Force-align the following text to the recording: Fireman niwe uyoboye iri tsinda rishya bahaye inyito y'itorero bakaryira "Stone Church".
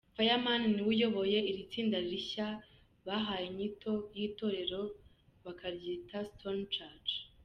Fireman 0.15 0.61
niwe 0.73 0.89
uyoboye 0.93 1.39
iri 1.51 1.63
tsinda 1.71 1.97
rishya 2.11 2.47
bahaye 3.05 3.45
inyito 3.51 3.93
y'itorero 4.17 4.81
bakaryira 5.43 6.19
"Stone 6.31 6.65
Church". 6.75 7.09